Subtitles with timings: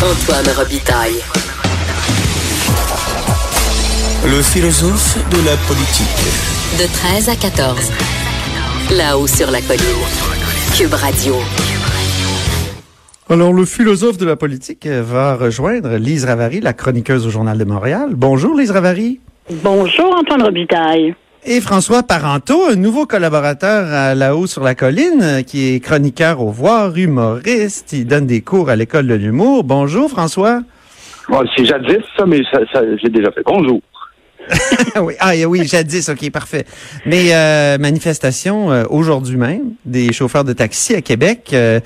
[0.00, 1.18] Antoine Robitaille.
[4.24, 6.78] Le philosophe de la politique.
[6.78, 7.90] De 13 à 14.
[8.96, 9.82] Là-haut sur la colline.
[10.76, 11.34] Cube Radio.
[13.28, 17.64] Alors, le philosophe de la politique va rejoindre Lise Ravary, la chroniqueuse au Journal de
[17.64, 18.10] Montréal.
[18.12, 19.18] Bonjour, Lise Ravary.
[19.50, 21.16] Bonjour, Antoine Robitaille.
[21.50, 26.50] Et François Parenteau, un nouveau collaborateur à là-haut sur la colline, qui est chroniqueur au
[26.50, 27.94] voir, humoriste.
[27.94, 29.64] Il donne des cours à l'école de l'humour.
[29.64, 30.60] Bonjour, François.
[31.56, 32.60] c'est jadis, ça, mais ça,
[33.02, 33.40] j'ai déjà fait.
[33.46, 33.80] Bonjour.
[35.00, 36.66] oui, ah oui, jadis, ok, parfait.
[37.06, 41.48] Mais euh, manifestation euh, aujourd'hui même des chauffeurs de taxi à Québec.
[41.54, 41.80] Euh,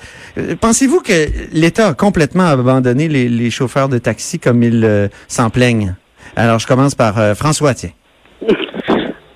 [0.59, 5.95] pensez-vous que l'État a complètement abandonné les, les, chauffeurs de taxi comme ils s'en plaignent?
[6.35, 7.91] Alors, je commence par François, tiens.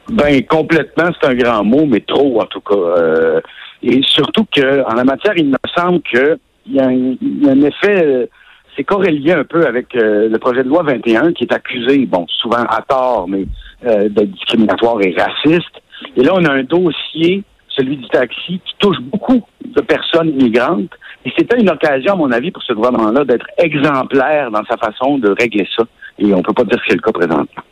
[0.09, 3.41] Ben complètement, c'est un grand mot, mais trop en tout cas.
[3.83, 8.29] et surtout que en la matière, il me semble que il y, a un effet
[8.77, 12.25] c'est corrélé un peu avec euh, le projet de loi 21 qui est accusé, bon,
[12.27, 13.45] souvent à tort, mais
[13.85, 15.81] euh, d'être discriminatoire et raciste.
[16.15, 20.91] Et là, on a un dossier, celui du taxi, qui touche beaucoup de personnes migrantes.
[21.25, 25.17] Et c'était une occasion, à mon avis, pour ce gouvernement-là d'être exemplaire dans sa façon
[25.17, 25.83] de régler ça.
[26.19, 27.63] Et on peut pas dire que c'est le cas présentement.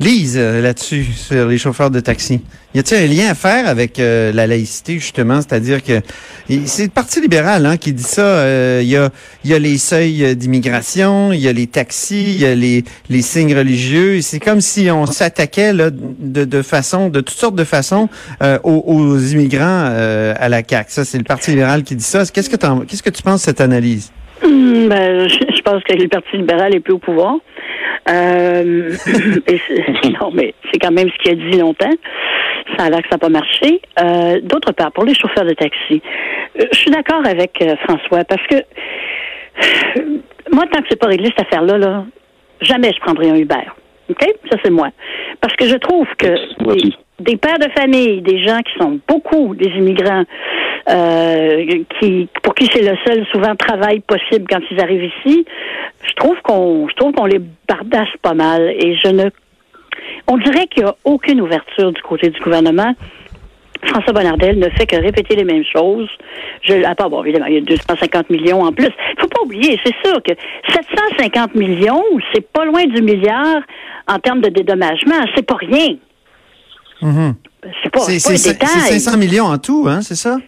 [0.00, 2.40] Lise, euh, là-dessus, sur les chauffeurs de taxi.
[2.74, 5.36] Y a-t-il un lien à faire avec euh, la laïcité, justement?
[5.36, 6.00] C'est-à-dire que
[6.66, 8.22] c'est le Parti libéral hein, qui dit ça.
[8.22, 9.10] Euh, il y, a,
[9.44, 13.22] y a les seuils d'immigration, il y a les taxis, il y a les, les
[13.22, 14.20] signes religieux.
[14.20, 18.08] C'est comme si on s'attaquait de, façon, de toutes sortes de façons
[18.64, 20.90] aux, immigrants à la CAQ.
[20.90, 22.24] Ça, c'est le Parti libéral qui dit ça.
[22.26, 24.12] Qu'est-ce que, que tu penses de cette analyse?
[24.42, 27.36] Hum, ben, je pense que le Parti libéral est plus au pouvoir.
[28.08, 28.90] Euh,
[30.20, 31.94] non, mais c'est quand même ce qu'il a dit longtemps.
[32.76, 33.80] Ça a l'air que ça n'a pas marché.
[34.00, 36.02] Euh, D'autre part, pour les chauffeurs de taxi,
[36.60, 38.56] euh, je suis d'accord avec euh, François parce que
[40.52, 42.04] moi, tant que c'est pas réglé cette affaire-là, là,
[42.60, 43.64] jamais je prendrai un Uber.
[44.10, 44.24] OK?
[44.50, 44.88] Ça, c'est moi.
[45.40, 46.34] Parce que je trouve que
[47.20, 50.24] des, pères de famille, des gens qui sont beaucoup des immigrants,
[50.88, 55.46] euh, qui pour qui c'est le seul souvent travail possible quand ils arrivent ici,
[56.06, 59.30] je trouve qu'on je trouve qu'on les bardasse pas mal et je ne
[60.26, 62.94] on dirait qu'il n'y a aucune ouverture du côté du gouvernement.
[63.86, 66.08] François Bonnardel ne fait que répéter les mêmes choses.
[66.62, 68.86] Je, à part, bon, évidemment, il y a 250 millions en plus.
[68.86, 70.32] Il faut pas oublier, c'est sûr que
[70.72, 72.02] 750 millions,
[72.32, 73.62] c'est pas loin du milliard
[74.08, 75.26] en termes de dédommagement.
[75.34, 75.96] C'est pas rien.
[77.02, 77.34] Mm-hmm.
[77.82, 80.38] C'est pas, c'est, c'est, c'est 500 millions en tout, hein, c'est ça?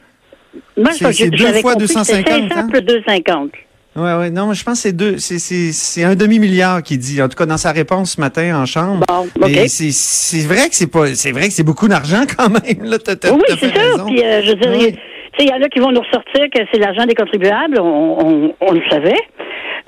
[0.77, 2.29] Moi, c'est, c'est deux fois 250.
[2.29, 2.69] 500 hein?
[2.69, 3.51] plus 250.
[3.97, 4.31] Oui, oui.
[4.31, 7.37] Non, je pense que c'est deux, c'est, c'est, c'est un demi-milliard qui dit, en tout
[7.37, 9.05] cas dans sa réponse ce matin en chambre.
[9.09, 12.85] Bon, c'est, c'est vrai que c'est pas, c'est vrai que c'est beaucoup d'argent quand même,
[12.85, 12.99] là.
[12.99, 14.07] T'as, oui, c'est sûr.
[14.07, 14.95] Puis, euh, je dirais,
[15.39, 17.79] il y en a qui vont nous ressortir que c'est l'argent des contribuables.
[17.81, 19.21] On, on, on le savait.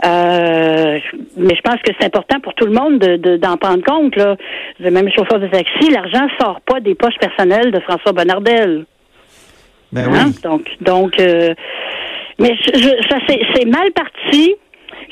[0.04, 0.98] Euh,
[1.36, 4.14] mais je pense que c'est important pour tout le monde de, d'en prendre compte.
[4.16, 4.36] Là.
[4.80, 8.84] Même le chauffeur de taxi, l'argent sort pas des poches personnelles de François Bonnardel.
[9.90, 10.18] Ben oui.
[10.18, 10.30] Hein?
[10.42, 11.54] Donc, donc euh,
[12.38, 14.54] mais je, ça c'est mal parti.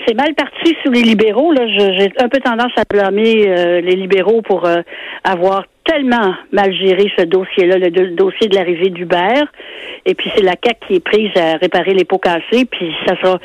[0.06, 1.52] C'est mal parti sous les libéraux.
[1.52, 4.82] Là, j'ai un peu tendance à blâmer euh, les libéraux pour euh,
[5.24, 9.44] avoir tellement mal géré ce dossier-là, le, dossier de l'arrivée d'Uber.
[10.04, 12.66] Et puis c'est la CAC qui est prise à réparer les pots cassés.
[12.70, 13.38] Puis ça sera,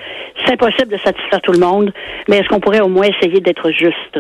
[0.46, 1.92] c'est impossible de satisfaire tout le monde.
[2.28, 4.20] Mais est-ce qu'on pourrait au moins essayer d'être juste?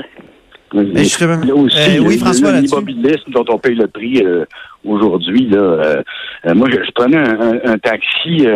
[0.73, 4.23] Mais justement, aussi, oui, François, l'immobilisme dont on paye le prix
[4.85, 5.49] aujourd'hui.
[5.49, 6.01] Là,
[6.55, 8.47] moi, je, prenais un, un taxi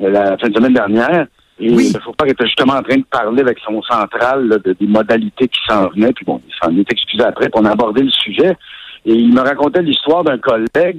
[0.00, 1.26] la fin de semaine dernière.
[1.60, 1.92] Et oui.
[1.92, 5.88] le était justement en train de parler avec son central de, des modalités qui s'en
[5.88, 6.12] venaient.
[6.12, 8.56] Puis bon, il s'en est excusé après, pour on a abordé le sujet.
[9.04, 10.98] Et il me racontait l'histoire d'un collègue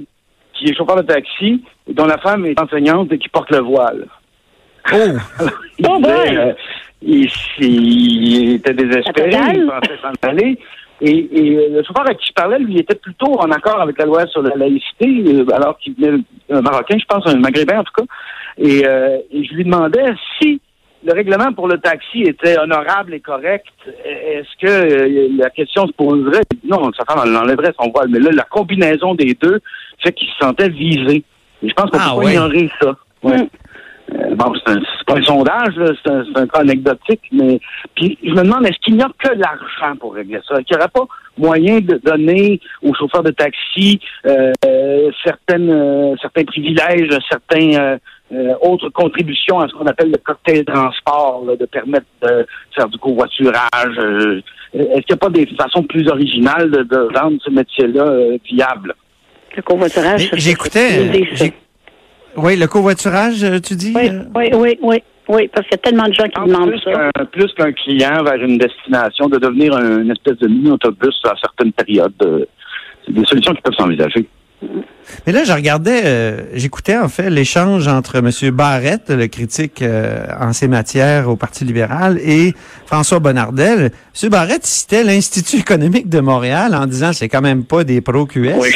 [0.52, 4.06] qui est chauffeur de taxi, dont la femme est enseignante et qui porte le voile.
[4.92, 4.96] Oh!
[5.78, 6.52] il, bon, euh,
[7.02, 10.58] il, était désespéré, il pensait s'en aller.
[11.00, 14.04] Et, et, le chauffeur à qui je parlais, lui, était plutôt en accord avec la
[14.04, 17.84] loi sur la laïcité, euh, alors qu'il venait un Marocain, je pense, un Maghrébin en
[17.84, 18.04] tout cas.
[18.60, 20.60] Euh, et, je lui demandais si
[21.02, 23.72] le règlement pour le taxi était honorable et correct.
[24.04, 26.42] Est-ce que euh, la question se poserait?
[26.64, 28.08] Non, sa femme enlèverait son voile.
[28.10, 29.60] Mais là, la combinaison des deux
[30.04, 31.24] fait qu'il se sentait visé.
[31.62, 32.94] Et je pense qu'on ah, peut pas ignorer ça.
[33.22, 33.48] Ouais.
[34.14, 37.22] Euh, bon, c'est un- c'est pas un sondage, là, c'est un, c'est un cas anecdotique,
[37.32, 37.60] mais
[37.94, 40.54] puis je me demande est-ce qu'il n'y a que l'argent pour régler ça?
[40.54, 41.06] Est-ce qu'il n'y aurait pas
[41.38, 44.52] moyen de donner aux chauffeurs de taxi euh,
[45.24, 47.98] certaines euh, certains privilèges, certains euh,
[48.32, 52.46] euh, autres contributions à ce qu'on appelle le cocktail transport, là, de permettre de
[52.76, 53.98] faire du covoiturage.
[53.98, 54.40] euh,
[54.72, 58.38] est-ce qu'il n'y a pas des façons plus originales de, de rendre ce métier-là euh,
[58.44, 58.94] viable?
[59.56, 60.22] Le covoiturage.
[60.22, 61.52] Mais ça, J'écoutais.
[62.36, 63.92] Oui, le covoiturage, euh, tu dis?
[63.94, 64.22] Oui, euh?
[64.34, 67.10] oui, oui, oui, oui, parce qu'il y a tellement de gens qui demandent plus ça.
[67.14, 71.32] qu'un plus qu'un client vers une destination, de devenir un- une espèce de mini-autobus à
[71.40, 72.12] certaines périodes.
[72.22, 72.44] euh,
[73.06, 74.26] C'est des solutions qui peuvent s'envisager.
[75.26, 78.30] Mais là, je regardais, euh, j'écoutais en fait l'échange entre M.
[78.54, 82.52] Barrette, le critique euh, en ces matières au Parti libéral, et
[82.84, 83.90] François Bonnardel.
[84.22, 84.28] M.
[84.28, 88.54] Barrette citait l'Institut économique de Montréal en disant c'est quand même pas des pro-QS.
[88.60, 88.68] Oui.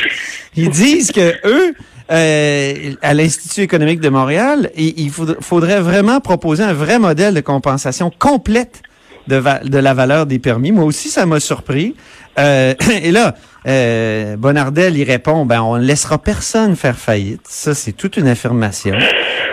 [0.56, 1.74] Ils disent que eux,
[2.10, 8.10] euh, à l'Institut économique de Montréal, il, faudrait, vraiment proposer un vrai modèle de compensation
[8.18, 8.82] complète
[9.26, 10.70] de la valeur des permis.
[10.70, 11.94] Moi aussi, ça m'a surpris.
[12.38, 13.34] Euh, et là,
[13.66, 17.42] euh, Bonardel, il répond, ben, on ne laissera personne faire faillite.
[17.48, 18.94] Ça, c'est toute une affirmation.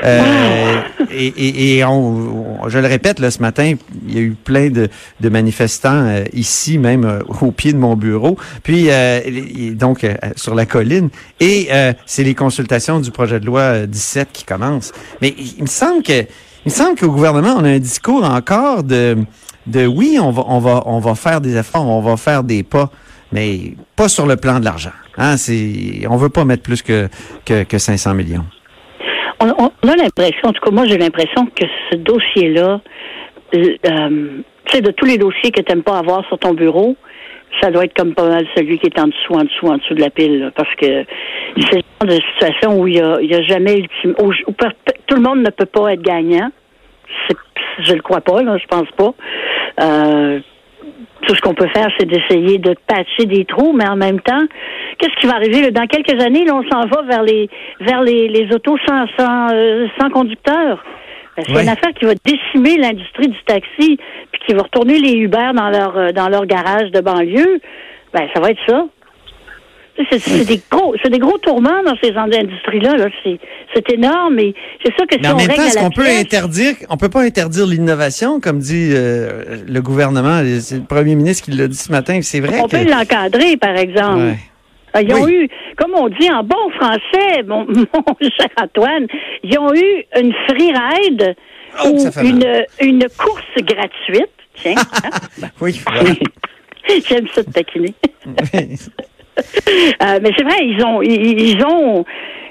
[0.03, 0.81] Euh,
[1.11, 3.75] et et, et on, on- je le répète, là, ce matin,
[4.07, 4.89] il y a eu plein de,
[5.19, 8.37] de manifestants euh, ici, même euh, au pied de mon bureau.
[8.63, 9.19] Puis, euh,
[9.73, 10.05] donc,
[10.35, 11.09] sur la colline.
[11.39, 14.91] Et euh, c'est les consultations du projet de loi euh, 17 qui commencent.
[15.21, 16.21] Mais il, il me semble que
[16.63, 19.17] il me semble qu'au gouvernement, on a un discours encore de,
[19.67, 22.63] de oui, on va, on va, on va faire des efforts, on va faire des
[22.63, 22.89] pas,
[23.31, 24.91] mais pas sur le plan de l'argent.
[25.17, 27.07] Hein, c'est, on veut pas mettre plus que,
[27.45, 28.45] que, que 500 millions.
[29.39, 32.79] On, a l'impression, en tout cas moi j'ai l'impression que ce dossier-là,
[33.55, 36.53] euh, euh, tu sais, de tous les dossiers que tu n'aimes pas avoir sur ton
[36.53, 36.95] bureau,
[37.59, 39.95] ça doit être comme pas mal celui qui est en dessous, en dessous, en dessous
[39.95, 40.51] de la pile.
[40.55, 41.05] parce que
[41.57, 44.53] c'est le genre de situation où il y a, jamais ultime, où, où
[45.07, 46.51] tout le monde ne peut pas être gagnant.
[47.79, 49.13] Je le crois pas, là, je pense pas.
[49.81, 50.39] Euh,
[51.27, 54.41] tout ce qu'on peut faire, c'est d'essayer de patcher des trous, mais en même temps,
[54.97, 56.45] qu'est-ce qui va arriver dans quelques années?
[56.45, 57.47] Là, on s'en va vers les
[57.79, 60.83] vers les, les autos sans sans, euh, sans conducteur.
[61.37, 61.63] Ben, C'est Ouais.
[61.63, 63.97] une affaire qui va décimer l'industrie du taxi,
[64.31, 67.59] puis qui va retourner les Uber dans leur euh, dans leur garage de banlieue.
[68.13, 68.85] Ben, ça va être ça.
[70.09, 72.95] C'est des gros, c'est des gros tourments dans ces industries-là.
[72.95, 73.07] Là.
[73.23, 73.39] C'est,
[73.73, 74.53] c'est énorme, et
[74.83, 77.09] c'est sûr que si Mais en on même temps, est-ce qu'on peut interdire, on peut
[77.09, 81.77] pas interdire l'innovation, comme dit euh, le gouvernement, c'est le premier ministre qui l'a dit
[81.77, 82.77] ce matin, c'est vrai on que...
[82.77, 84.19] peut l'encadrer, par exemple.
[84.19, 84.37] Ouais.
[84.97, 85.33] Euh, Ils ont Oui.
[85.33, 89.07] eu, comme on dit en bon français, mon, mon cher Antoine,
[89.43, 91.35] ils ont eu une free ride
[91.85, 94.27] Oh, ou une, une course gratuite.
[94.55, 94.75] Tiens,
[95.41, 95.47] hein?
[95.61, 95.81] Oui,
[97.07, 97.93] j'aime ça de taquiner.
[99.37, 102.05] Euh, mais c'est vrai, ils ont, ils, ils ont,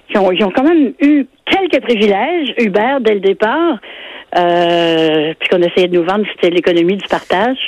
[0.09, 3.79] ils ont, ils ont quand même eu quelques privilèges, Uber, dès le départ,
[4.37, 7.59] euh, puisqu'on essayait de nous vendre, c'était l'économie du partage.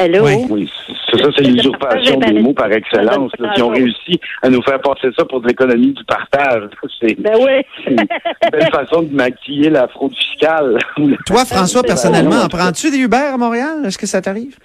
[0.00, 0.24] Hello?
[0.24, 0.46] Oui.
[0.48, 0.70] Oui,
[1.10, 3.32] c'est ça, c'est l'usurpation des mots par excellence.
[3.40, 6.70] là, qui ont réussi à nous faire passer ça pour de l'économie du partage.
[7.00, 7.62] C'est Ben oui.
[7.84, 8.06] c'est une
[8.52, 10.78] belle façon de maquiller la fraude fiscale.
[11.26, 13.82] Toi, François, personnellement, en prends-tu des Uber à Montréal?
[13.86, 14.56] Est-ce que ça t'arrive?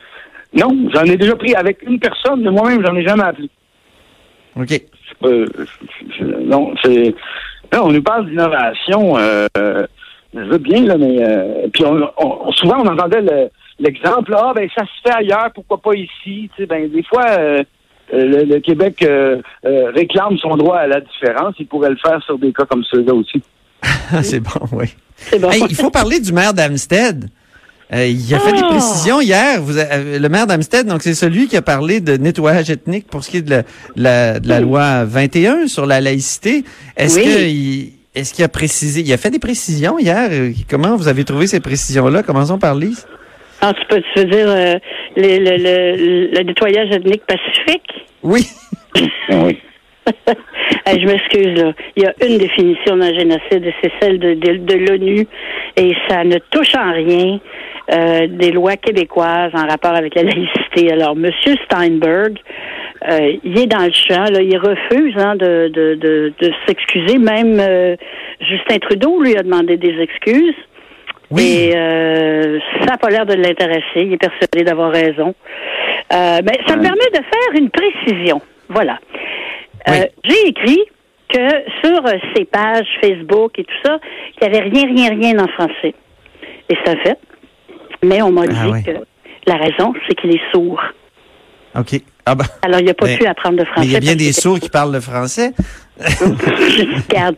[0.53, 3.50] Non, j'en ai déjà pris avec une personne, mais moi-même, j'en ai jamais appelé.
[4.56, 4.82] OK.
[5.24, 5.46] Euh,
[6.46, 7.16] non, c'est.
[7.72, 9.18] Là, on nous parle d'innovation.
[9.18, 9.86] Euh, euh,
[10.34, 11.18] je veux bien, là, mais.
[11.24, 15.50] euh, puis on, on- souvent, on entendait le- l'exemple, ah, ben, ça se fait ailleurs,
[15.54, 16.10] pourquoi pas ici?
[16.26, 17.64] Tu sais, ben, des fois, euh,
[18.12, 21.56] le, le Québec euh, euh, réclame son droit à la différence.
[21.60, 23.42] Il pourrait le faire sur des cas comme ceux-là aussi.
[24.24, 24.86] c'est bon, oui.
[25.16, 25.50] C'est bon.
[25.50, 27.26] Hey, il faut parler du maire d'Amstead.
[27.92, 28.68] Euh, il a fait des Ah!
[28.69, 29.61] précisions hier.
[29.61, 33.23] Vous euh, le maire d'Amstead, donc c'est celui qui a parlé de nettoyage ethnique pour
[33.23, 36.63] ce qui est de la, de la, de la loi 21 sur la laïcité.
[36.97, 37.23] Est-ce Oui.
[37.25, 40.30] que il, est-ce qu'il a précisé, il a fait des précisions hier?
[40.31, 42.23] Euh, Comment vous avez trouvé ces précisions-là?
[42.23, 43.06] Commençons par Lise.
[43.61, 44.75] Ah, tu peux tu veux dire euh,
[45.16, 47.90] le, le, le, le nettoyage ethnique pacifique?
[48.23, 48.47] Oui.
[49.30, 49.57] Oui.
[50.86, 51.74] Hey, je m'excuse, là.
[51.95, 55.28] Il y a une définition d'un génocide et c'est celle de, de, de l'ONU
[55.78, 57.40] et ça ne touche en rien
[57.92, 60.92] euh, des lois québécoises en rapport avec la laïcité.
[60.92, 61.31] Alors, M.
[61.66, 62.38] Steinberg,
[63.10, 67.18] euh, il est dans le champ, là, il refuse hein, de, de, de, de s'excuser.
[67.18, 67.95] Même euh,
[68.42, 70.56] Justin Trudeau lui a demandé des excuses.
[71.31, 71.69] Oui.
[71.69, 73.83] Et euh, ça n'a pas l'air de l'intéresser.
[73.95, 75.33] Il est persuadé d'avoir raison.
[76.12, 78.40] Mais ça me permet de faire une précision.
[78.69, 79.00] Voilà.
[79.87, 79.94] Oui.
[79.99, 80.80] Euh, J'ai écrit
[81.33, 81.47] que
[81.83, 83.97] sur euh, ses pages Facebook et tout ça,
[84.40, 85.94] qu'il n'y avait rien, rien, rien en français.
[86.69, 87.18] Et c'est un fait.
[88.04, 88.83] Mais on m'a Ah dit oui.
[88.83, 88.92] que
[89.47, 90.81] la raison, c'est qu'il est sourd.
[91.75, 92.02] OK.
[92.25, 92.45] Ah ben.
[92.61, 93.81] Alors, il n'a pas pu apprendre de français.
[93.81, 95.52] Mais il y a bien des sourds qui parlent le français.
[95.99, 97.35] Regarde.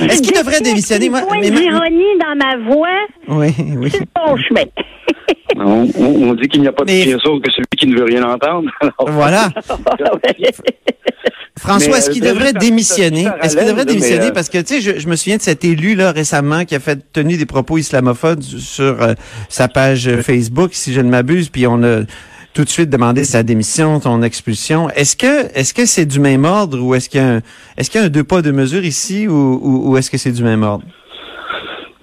[0.00, 1.08] Est-ce qu'il devrait démissionner?
[1.08, 3.90] Moi, mais- d'ironie dans ma voix, Oui, oui.
[3.90, 4.64] c'est bon chemin.
[5.56, 7.96] On, on- on dit qu'il n'y a pas de Mais- pire que celui qui ne
[7.96, 8.70] veut rien entendre.
[8.80, 9.48] Alors, Voilà.
[11.56, 13.26] François, Mais, est-ce qu'il euh, devrait démissionner?
[13.40, 14.26] Est-ce qu'il devrait démissionner?
[14.26, 16.74] euh, Parce que, tu sais, je, je me souviens de cet élu, là, récemment, qui
[16.74, 19.14] a fait tenu des propos islamophobes sur euh,
[19.48, 22.00] sa page euh, Facebook, si je ne m'abuse, puis on a
[22.54, 24.90] tout de suite demandé sa démission, son expulsion.
[24.90, 27.40] Est-ce que, est-ce que c'est du même ordre ou est-ce qu'il y a un,
[27.76, 30.18] est-ce qu'il y a un deux pas, deux mesures ici ou, ou, ou est-ce que
[30.18, 30.84] c'est du même ordre?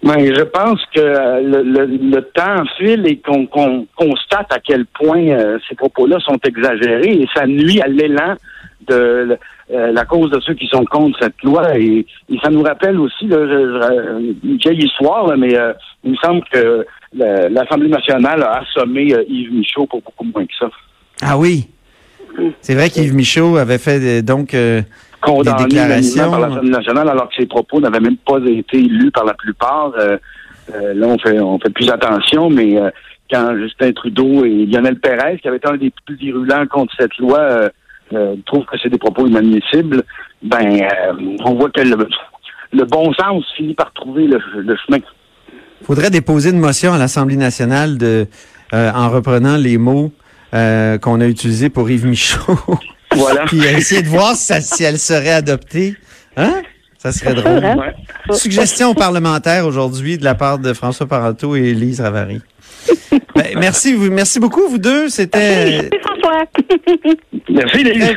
[0.03, 3.45] Ben, je pense que le, le- le temps file et qu'on
[3.95, 8.33] constate à quel point euh, ces propos-là sont exagérés et ça nuit à l'élan
[8.87, 9.37] de
[9.71, 12.99] euh, la cause de ceux qui sont contre cette loi et, et ça nous rappelle
[12.99, 13.37] aussi là,
[14.43, 15.71] une vieille histoire, là, mais euh,
[16.03, 20.45] il me semble que la- l'Assemblée nationale a assommé euh, Yves Michaud pour beaucoup moins
[20.45, 20.69] que ça.
[21.21, 21.67] Ah oui.
[22.61, 24.81] C'est vrai qu'Yves Michaud avait fait euh, donc euh,
[25.21, 25.75] condamné
[26.17, 29.91] par l'Assemblée nationale alors que ses propos n'avaient même pas été lus par la plupart.
[29.97, 30.17] Euh,
[30.75, 32.89] euh, là, on fait on fait plus attention, mais euh,
[33.31, 37.17] quand Justin Trudeau et Lionel Pérez, qui avait été un des plus virulents contre cette
[37.17, 37.69] loi, euh,
[38.13, 40.03] euh, trouvent que c'est des propos inadmissibles,
[40.43, 41.13] ben euh,
[41.45, 42.07] on voit que le,
[42.73, 44.99] le bon sens finit par trouver le, le chemin.
[45.83, 48.27] faudrait déposer une motion à l'Assemblée nationale de,
[48.73, 50.11] euh, en reprenant les mots
[50.53, 52.57] euh, qu'on a utilisés pour Yves Michaud.
[53.15, 53.45] Voilà.
[53.45, 55.95] Puis euh, essayer de voir si, ça- si elle serait adoptée.
[56.37, 56.61] Hein?
[56.97, 57.63] Ça serait drôle.
[57.63, 57.93] Ouais.
[58.37, 62.41] Suggestion parlementaire aujourd'hui de la part de François Parenteau et Élise Ravary.
[63.35, 65.09] Ben, merci, vous, merci beaucoup, vous deux.
[65.09, 66.45] C'était C'est François.
[67.49, 68.15] Merci, les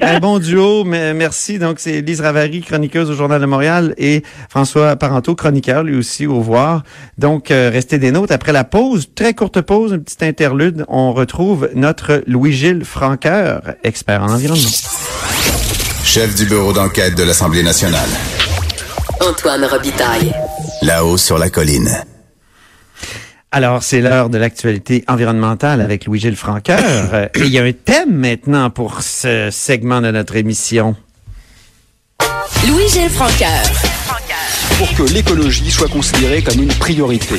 [0.00, 0.84] un bon duo.
[0.84, 1.58] Mais merci.
[1.58, 6.26] Donc, c'est Élise Ravary, chroniqueuse au Journal de Montréal, et François Parenteau, chroniqueur, lui aussi,
[6.26, 6.82] au voir.
[7.16, 8.30] Donc, euh, restez des notes.
[8.30, 14.22] Après la pause, très courte pause, une petite interlude, on retrouve notre Louis-Gilles Franqueur, expert
[14.22, 14.68] en environnement.
[16.04, 18.08] Chef du bureau d'enquête de l'Assemblée nationale.
[19.20, 20.32] Antoine Robitaille.
[20.82, 22.04] Là-haut sur la colline.
[23.50, 26.78] Alors, c'est l'heure de l'actualité environnementale avec Louis-Gilles Franqueur.
[27.12, 30.94] Euh, et il y a un thème maintenant pour ce segment de notre émission.
[32.66, 33.62] Louis-Gilles Francaire.
[34.76, 37.36] pour que l'écologie soit considérée comme une priorité.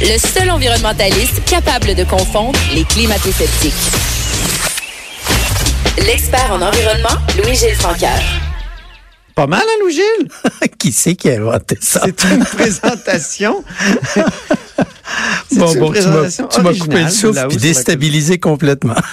[0.00, 3.72] Le seul environnementaliste capable de confondre les climato-sceptiques.
[6.06, 8.22] L'expert en environnement, Louis-Gilles Francaire.
[9.34, 10.28] Pas mal, hein, Louis-Gilles?
[10.78, 12.02] qui c'est qui a inventé ça?
[12.04, 13.64] C'est une présentation.
[15.58, 18.94] Bon, bon, tu m'as coupé le souffle la déstabilisé complètement.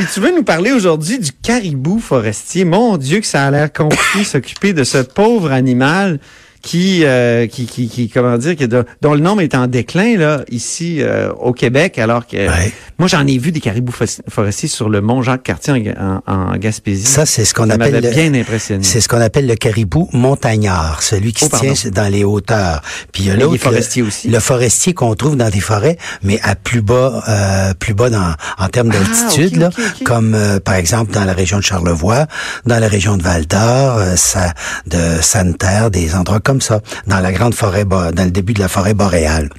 [0.00, 2.64] Et tu veux nous parler aujourd'hui du caribou forestier?
[2.64, 6.18] Mon Dieu que ça a l'air compliqué s'occuper de ce pauvre animal
[6.64, 10.40] qui, euh, qui, qui, qui, comment dire, qui, dont le nombre est en déclin là
[10.50, 12.72] ici euh, au Québec, alors que Ouais.
[12.98, 13.92] moi j'en ai vu des caribous
[14.28, 17.04] forestiers sur le mont Jacques-Cartier en, Ga- en, en Gaspésie.
[17.06, 18.82] Ça, c'est ce qu'on appelle le- bien impressionné.
[18.82, 22.80] C'est ce qu'on appelle le caribou montagnard, celui qui Oh, se tient dans les hauteurs.
[23.12, 24.28] Puis il y a l'autre, forestier le, aussi.
[24.28, 28.34] le forestier qu'on trouve dans des forêts, mais à plus bas, euh, plus bas dans,
[28.58, 30.04] en termes Ah, d'altitude, ok, là, ok, ok.
[30.04, 32.26] comme euh, par exemple dans la région de Charlevoix,
[32.64, 34.54] dans la région de Val d'Or, euh, ça,
[34.86, 38.68] de Santerre, des endroits comme ça, dans la grande forêt, dans le début de la
[38.68, 39.50] forêt boréale.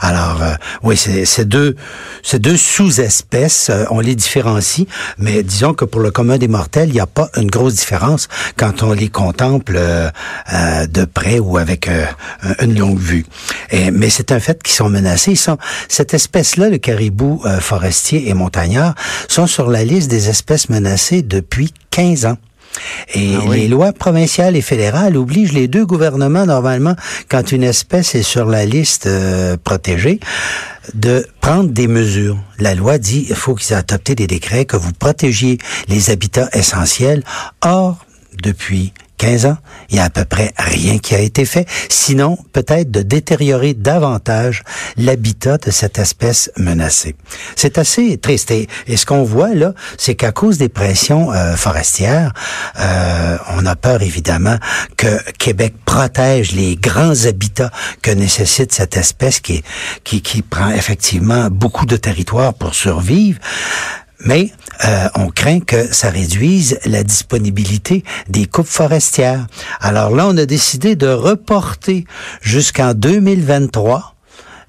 [0.00, 1.76] Alors, euh, oui, c'est deux,
[2.22, 4.86] ces deux sous-espèces, euh, on les différencie,
[5.18, 8.28] mais disons que pour le commun des mortels, il n'y a pas une grosse différence
[8.56, 10.10] quand on les contemple euh,
[10.52, 12.04] euh, de près ou avec euh,
[12.60, 13.24] une longue vue.
[13.70, 15.32] Et, mais c'est un fait qu'ils sont menacés.
[15.32, 15.58] Ils sont,
[15.88, 18.94] cette espèce-là, le caribou euh, forestier et montagnard,
[19.28, 22.38] sont sur la liste des espèces menacées depuis 15 ans.
[23.14, 23.60] Et Ah oui.
[23.60, 26.96] les lois provinciales et fédérales obligent les deux gouvernements, normalement,
[27.28, 30.20] quand une espèce est sur la liste euh, protégée,
[30.94, 32.36] de prendre des mesures.
[32.58, 36.48] La loi dit il faut qu'ils aient adopté des décrets que vous protégiez les habitats
[36.52, 37.22] essentiels.
[37.62, 38.04] Or,
[38.42, 39.56] depuis 15 ans,
[39.90, 43.74] il y a à peu près rien qui a été fait, sinon peut-être de détériorer
[43.74, 44.62] davantage
[44.96, 47.16] l'habitat de cette espèce menacée.
[47.56, 48.50] C'est assez triste.
[48.50, 52.32] Et, ce qu'on voit là, c'est qu'à cause des pressions euh, forestières,
[52.78, 54.56] euh, on a peur évidemment
[54.96, 57.70] que Québec protège les grands habitats
[58.02, 59.62] que nécessite cette espèce qui,
[60.04, 63.38] qui, qui prend effectivement beaucoup de territoire pour survivre.
[64.20, 64.52] Mais
[64.84, 69.46] euh, on craint que ça réduise la disponibilité des coupes forestières.
[69.80, 72.04] Alors là, on a décidé de reporter
[72.40, 74.14] jusqu'en 2023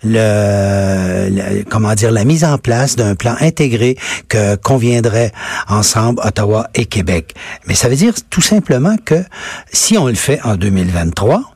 [0.03, 3.97] le, comment dire la mise en place d'un plan intégré
[4.27, 5.31] que conviendrait
[5.67, 7.33] ensemble Ottawa et Québec.
[7.67, 9.23] Mais ça veut dire tout simplement que
[9.71, 11.54] si on le fait en 2023,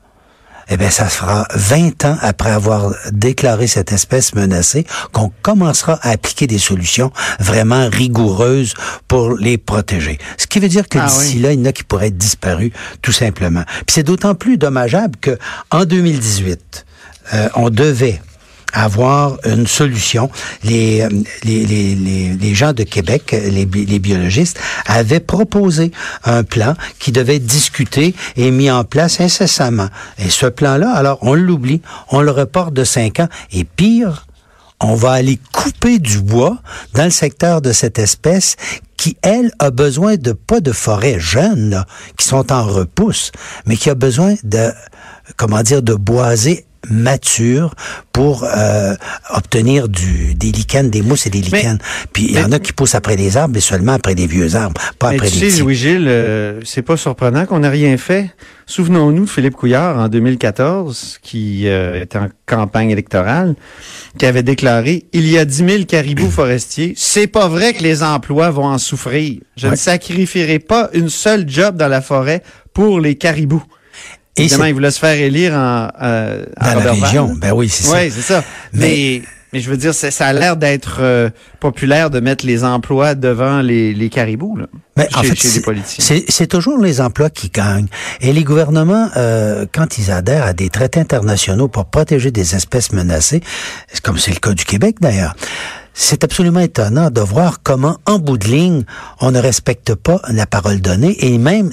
[0.70, 6.12] eh bien, ça fera 20 ans après avoir déclaré cette espèce menacée qu'on commencera à
[6.12, 8.74] appliquer des solutions vraiment rigoureuses
[9.08, 10.20] pour les protéger.
[10.38, 11.42] Ce qui veut dire que Ah d'ici oui.
[11.42, 12.72] là, il y en a qui pourraient être disparus,
[13.02, 13.64] tout simplement.
[13.88, 15.38] Puis c'est d'autant plus dommageable que
[15.72, 16.86] en 2018,
[17.34, 18.22] euh, on devait
[18.74, 20.30] avoir une solution.
[20.64, 21.08] Les,
[21.44, 21.96] les, les,
[22.40, 25.92] les, gens de Québec, les, bi- les biologistes, avaient proposé
[26.24, 29.90] un plan qui devait être discuté et mis en place incessamment.
[30.18, 33.30] Et ce plan-là, alors, on l'oublie, on le reporte de cinq ans.
[33.52, 34.26] Et pire,
[34.80, 36.58] on va aller couper du bois
[36.94, 38.56] dans le secteur de cette espèce
[38.96, 41.84] qui, elle, a besoin de pas de forêts jeunes,
[42.18, 43.32] qui sont en repousse,
[43.66, 44.72] mais qui a besoin de,
[45.38, 47.76] comment dire, de boisés matures
[48.14, 48.96] pour euh,
[49.34, 51.78] obtenir du, des lichens, des mousses et des lichens.
[52.14, 54.56] Puis il y en a qui poussent après les arbres, mais seulement après des vieux
[54.56, 55.62] arbres, pas Mais après tu des sais, petits.
[55.62, 58.32] Louis-Gilles, euh, c'est pas surprenant qu'on n'ait rien fait.
[58.66, 63.56] Souvenons-nous de Philippe Couillard en 2014, qui euh, était en campagne électorale,
[64.18, 66.94] qui avait déclaré «Il y a 10 000 caribous forestiers.
[66.96, 69.40] C'est pas vrai que les emplois vont en souffrir.
[69.58, 72.44] Je ne sacrifierai pas une seule job dans la forêt
[72.74, 73.64] pour les caribous.»
[74.38, 77.68] Et Évidemment, il voulait se faire élire en, euh, à Dans la région, ben oui,
[77.70, 77.98] c'est ça.
[77.98, 78.44] Oui, c'est ça.
[78.74, 79.22] Mais,
[79.52, 83.62] mais je veux dire, ça a l'air d'être euh, populaire de mettre les emplois devant
[83.62, 86.06] les, les caribous, là, Mais chez, en fait, c'est- politiciens.
[86.06, 87.88] c'est c'est toujours les emplois qui gagnent.
[88.22, 92.94] Et les gouvernements, euh, quand ils adhèrent à des traités internationaux pour protéger des espèces
[92.94, 93.42] menacées,
[94.04, 95.36] comme c'est le cas du Québec d'ailleurs,
[95.94, 98.84] c'est absolument étonnant de voir comment, en bout de ligne,
[99.20, 101.72] on ne respecte pas la parole donnée et même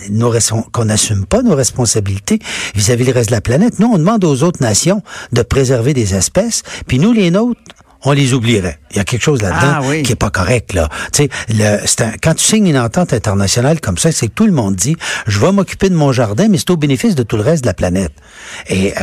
[0.72, 2.40] qu'on n'assume pas nos responsabilités
[2.74, 3.78] vis-à-vis du reste de la planète.
[3.78, 7.60] Nous, on demande aux autres nations de préserver des espèces, puis nous, les nôtres,
[8.04, 8.78] on les oublierait.
[8.90, 10.02] Il y a quelque chose là-dedans Ah oui.
[10.02, 10.88] qui est pas correct là.
[11.12, 14.32] Tu sais, le- c'est un- quand tu signes une entente internationale comme ça, c'est que
[14.32, 17.22] tout le monde dit, je vais m'occuper de mon jardin, mais c'est au bénéfice de
[17.22, 18.12] tout le reste de la planète.
[18.68, 19.00] Et euh,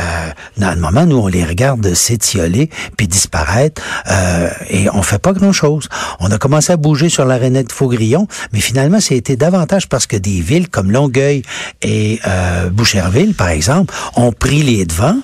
[0.58, 5.32] dans le moment, nous, on les regarde s'étioler puis disparaître, euh, et on fait pas
[5.32, 5.88] grand-chose.
[6.20, 9.88] On a commencé à bouger sur la rainette Faugrillon, mais finalement, ça a été davantage
[9.88, 11.42] parce que des villes comme Longueuil
[11.82, 15.16] et euh, Boucherville, par exemple, ont pris les devants.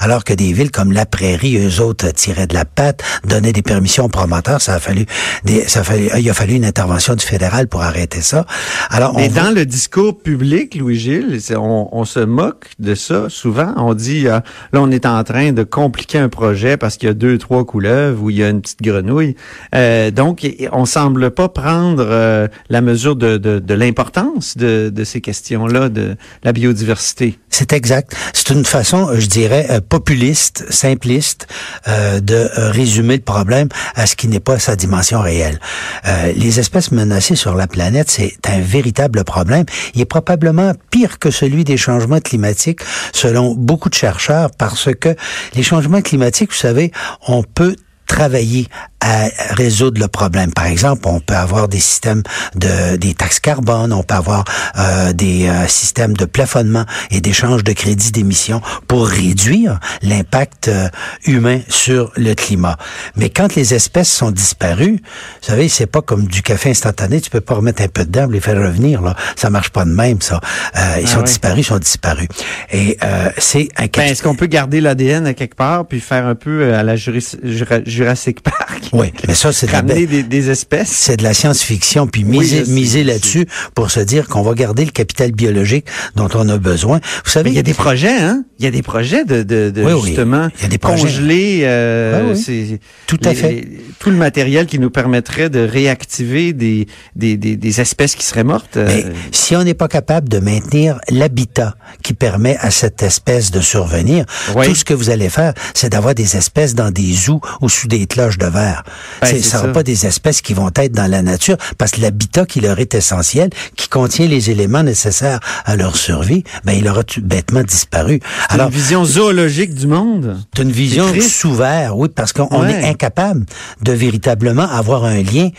[0.00, 3.62] Alors que des villes comme La Prairie, eux autres tiraient de la patte, donnaient des
[3.62, 5.06] permissions aux promoteurs, ça a fallu,
[5.44, 8.46] des, ça a fallu, il a fallu une intervention du fédéral pour arrêter ça.
[8.90, 13.72] Alors, on Mais dans le discours public, Louis-Gilles, on, on se moque de ça souvent.
[13.76, 14.40] On dit, euh,
[14.72, 17.64] là, on est en train de compliquer un projet parce qu'il y a deux, trois
[17.64, 19.36] couleuvres ou il y a une petite grenouille.
[19.74, 25.04] Euh, donc, on semble pas prendre euh, la mesure de, de, de l'importance de, de
[25.04, 27.38] ces questions-là, de la biodiversité.
[27.58, 28.14] C'est exact.
[28.34, 31.48] C'est une façon, je dirais, euh, populiste, simpliste,
[31.88, 33.66] euh, de euh, résumer le problème
[33.96, 35.58] à ce qui n'est pas sa dimension réelle.
[36.06, 39.64] Euh, les espèces menacées sur la planète, c'est un véritable problème.
[39.94, 45.16] Il est probablement pire que celui des changements climatiques, selon beaucoup de chercheurs, parce que
[45.56, 46.92] les changements climatiques, vous savez,
[47.26, 47.74] on peut
[48.06, 48.68] travailler
[49.00, 50.52] à résoudre le problème.
[50.52, 52.22] Par exemple, on peut avoir des systèmes
[52.54, 54.44] de des taxes carbone, on peut avoir
[54.78, 60.88] euh, des euh, systèmes de plafonnement et d'échange de crédits d'émission pour réduire l'impact euh,
[61.26, 62.76] humain sur le climat.
[63.16, 65.00] Mais quand les espèces sont disparues,
[65.42, 68.24] vous savez, c'est pas comme du café instantané, tu peux pas remettre un peu dedans
[68.24, 70.40] pour les faire revenir là, ça marche pas de même ça.
[70.76, 72.28] Euh, ils Ah sont disparus, ils sont disparus.
[72.72, 76.26] Et euh, c'est un Ben, Est-ce qu'on peut garder l'ADN à quelque part puis faire
[76.26, 78.87] un peu à la Jurassic Park?
[78.92, 80.88] Oui, mais ça, c'est de des, des espèces?
[80.90, 84.90] c'est de la science-fiction, puis miser, miser là-dessus pour se dire qu'on va garder le
[84.90, 87.00] capital biologique dont on a besoin.
[87.24, 88.44] Vous savez, il y a des projets, hein?
[88.58, 90.06] Il y a des projets de, de, de Oui, oui.
[90.08, 91.02] justement Il y a des projets.
[91.02, 93.50] congeler euh, ces- Tout à les- fait.
[93.52, 98.24] les- tout le matériel qui nous permettrait de réactiver des, des, des, des espèces qui
[98.24, 98.76] seraient mortes.
[98.76, 103.50] euh, Mais si on n'est pas capable de maintenir l'habitat qui permet à cette espèce
[103.50, 104.24] de survenir,
[104.56, 104.66] Oui.
[104.66, 107.86] tout ce que vous allez faire, c'est d'avoir des espèces dans des zoos ou sous
[107.88, 108.77] des cloches de verre.
[109.20, 111.92] Ben, Ce c'est ne sera pas des espèces qui vont être dans la nature parce
[111.92, 116.72] que l'habitat qui leur est essentiel, qui contient les éléments nécessaires à leur survie, ben
[116.72, 118.20] il aura tout bêtement disparu.
[118.50, 120.38] c'est une vision zoologique du monde?
[120.56, 122.72] C'est une vision sous verre, oui, parce qu'on Ouais.
[122.72, 123.44] est incapable
[123.82, 125.50] de véritablement avoir un lien,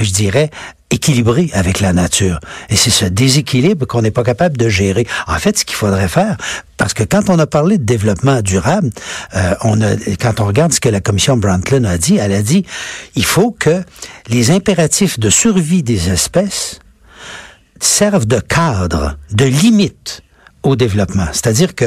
[0.00, 0.50] je dirais,
[0.94, 2.40] équilibré avec la nature.
[2.70, 5.06] Et c'est ce déséquilibre qu'on n'est pas capable de gérer.
[5.26, 6.36] En fait, ce qu'il faudrait faire,
[6.76, 8.90] parce que quand on a parlé de développement durable,
[9.34, 12.42] euh, on a, quand on regarde ce que la commission Brundtland a dit, elle a
[12.42, 12.64] dit,
[13.16, 13.82] il faut que
[14.28, 16.78] les impératifs de survie des espèces
[17.80, 20.22] servent de cadre, de limite
[20.64, 21.26] au développement.
[21.32, 21.84] C'est-à-dire que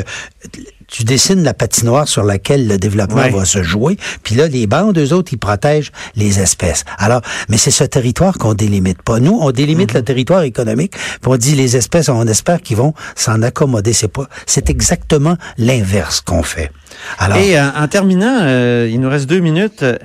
[0.87, 3.29] tu dessines la patinoire sur laquelle le développement Ouais.
[3.29, 6.85] va se jouer, puis là, les bandes, eux autres, ils protègent les espèces.
[6.97, 9.19] Alors, mais c'est ce territoire qu'on délimite pas.
[9.19, 9.97] Nous, on délimite Mhm.
[9.97, 13.91] le territoire économique, puis on dit les espèces, on espère qu'ils vont s'en accommoder.
[13.91, 16.71] C'est pas, c'est exactement l'inverse qu'on fait.
[17.19, 19.83] Alors, Et euh, en terminant, euh, il nous reste deux minutes.
[19.83, 19.97] euh,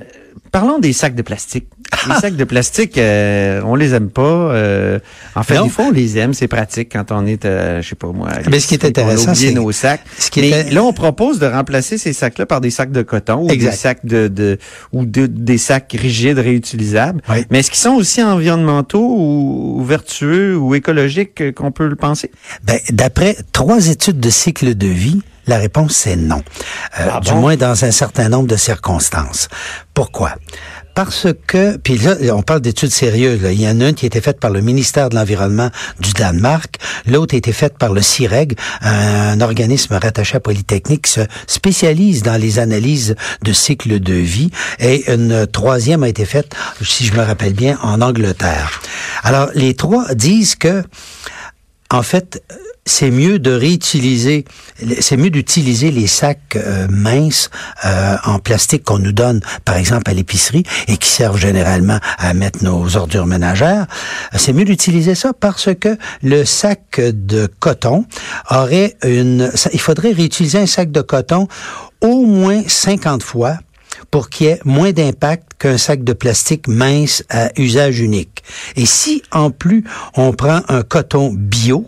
[0.51, 1.67] parlons des sacs de plastique.
[2.07, 4.21] Les sacs de plastique, euh, on les aime pas.
[4.21, 4.99] euh,
[5.35, 5.63] en fait, Non.
[5.65, 6.33] des fois, on les aime.
[6.33, 8.29] C'est pratique quand on est, euh, je sais pas moi.
[8.29, 10.01] à Mais ce qui est intéressant, c'est- nos sacs.
[10.17, 13.01] ce qui Mais est- là, on propose de remplacer ces sacs-là par des sacs de
[13.01, 13.71] coton ou Exact.
[13.71, 14.57] des sacs de, de
[14.91, 17.21] ou de- des sacs rigides réutilisables.
[17.29, 17.45] Oui.
[17.49, 22.31] Mais est-ce qu'ils sont aussi environnementaux ou, ou vertueux ou écologiques qu'on peut le penser?
[22.63, 26.41] Ben, d'après trois études de cycle de vie, la réponse c'est non.
[26.99, 29.49] Euh, Ah Du moins dans un certain nombre de circonstances.
[29.93, 30.35] Pourquoi?
[30.95, 33.41] Parce que, puis là, on parle d'études sérieuses.
[33.41, 33.51] là.
[33.51, 36.13] Il y en a une qui a été faite par le ministère de l'Environnement du
[36.13, 36.77] Danemark,
[37.07, 42.21] l'autre a été faite par le CIREG, un organisme rattaché à Polytechnique qui se spécialise
[42.23, 47.13] dans les analyses de cycle de vie, et une troisième a été faite, si je
[47.13, 48.81] me rappelle bien, en Angleterre.
[49.23, 50.83] Alors, les trois disent que
[51.89, 52.41] en fait,
[52.85, 54.45] c'est mieux de réutiliser,
[54.99, 57.49] c'est mieux d'utiliser les sacs euh, minces
[57.85, 62.33] euh, en plastique qu'on nous donne, par exemple à l'épicerie, et qui servent généralement à
[62.33, 63.87] mettre nos ordures ménagères.
[64.35, 68.05] C'est mieux d'utiliser ça parce que le sac de coton
[68.49, 71.47] aurait une, il faudrait réutiliser un sac de coton
[72.01, 73.57] au moins 50 fois
[74.11, 78.43] pour qu'il y ait moins d'impact qu'un sac de plastique mince à usage unique.
[78.75, 81.85] Et si en plus on prend un coton bio,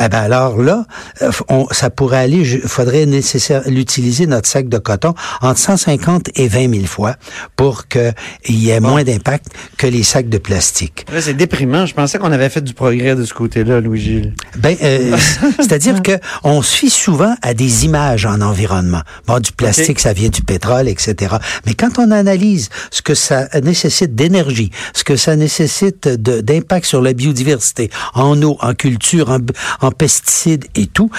[0.00, 0.84] eh ben alors là,
[1.22, 6.30] euh, on, ça pourrait aller, il faudrait nécessaire l'utiliser notre sac de coton entre 150
[6.36, 7.16] et 20 000 fois
[7.56, 8.14] pour qu'il
[8.48, 9.46] y ait moins d'impact
[9.78, 11.06] que les sacs de plastique.
[11.20, 11.86] C'est déprimant.
[11.86, 14.34] Je pensais qu'on avait fait du progrès de ce côté-là, Louis-Gilles.
[14.58, 15.16] Ben, euh,
[15.58, 19.02] c'est-à-dire que on se fie souvent à des images en environnement.
[19.26, 21.36] Bon, du plastique, ça vient du pétrole, etc.
[21.66, 27.00] Mais quand on analyse ce que ça nécessite d'énergie, ce que ça nécessite d'impact sur
[27.00, 29.38] la biodiversité, en eau, en culture,
[29.80, 31.10] en, en pesticides et tout,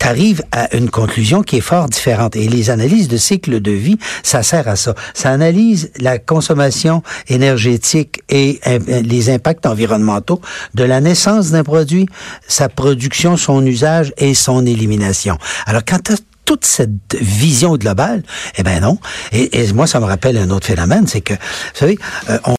[0.00, 2.34] t'arrives à une conclusion qui est fort différente.
[2.34, 4.94] Et les analyses de cycle de vie, ça sert à ça.
[5.14, 10.40] Ça analyse la consommation énergétique et euh, les impacts environnementaux
[10.74, 12.06] de la naissance d'un produit,
[12.48, 15.36] sa production, son usage et son élimination.
[15.66, 16.14] Alors, quand tu
[16.50, 18.24] toute cette vision globale,
[18.56, 18.98] eh ben non.
[19.30, 21.38] Et, moi, ça me rappelle un autre phénomène, c'est que, vous
[21.74, 21.96] savez,
[22.28, 22.48] euh, on